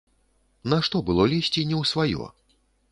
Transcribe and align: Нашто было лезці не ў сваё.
Нашто 0.73 1.03
было 1.11 1.29
лезці 1.35 1.61
не 1.73 1.77
ў 1.81 1.83
сваё. 1.95 2.23